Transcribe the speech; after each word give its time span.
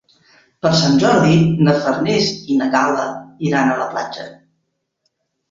Per 0.65 0.69
Sant 0.77 0.95
Jordi 1.03 1.35
na 1.67 1.75
Farners 1.83 2.31
i 2.55 2.57
na 2.63 2.71
Gal·la 2.77 3.05
iran 3.51 3.71
a 3.71 3.79
la 3.83 3.87
platja. 3.93 4.27